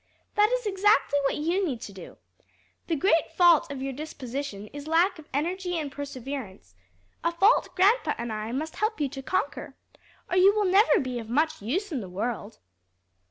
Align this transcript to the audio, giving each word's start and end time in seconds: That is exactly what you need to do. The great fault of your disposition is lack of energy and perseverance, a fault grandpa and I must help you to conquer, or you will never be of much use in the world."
That 0.33 0.49
is 0.51 0.65
exactly 0.65 1.19
what 1.25 1.35
you 1.35 1.63
need 1.63 1.79
to 1.81 1.93
do. 1.93 2.17
The 2.87 2.95
great 2.95 3.29
fault 3.35 3.71
of 3.71 3.83
your 3.83 3.93
disposition 3.93 4.65
is 4.73 4.87
lack 4.87 5.19
of 5.19 5.29
energy 5.31 5.77
and 5.77 5.91
perseverance, 5.91 6.73
a 7.23 7.31
fault 7.31 7.75
grandpa 7.75 8.15
and 8.17 8.33
I 8.33 8.51
must 8.51 8.77
help 8.77 8.99
you 8.99 9.09
to 9.09 9.21
conquer, 9.21 9.77
or 10.27 10.37
you 10.37 10.55
will 10.55 10.65
never 10.65 10.99
be 10.99 11.19
of 11.19 11.29
much 11.29 11.61
use 11.61 11.91
in 11.91 12.01
the 12.01 12.09
world." 12.09 12.57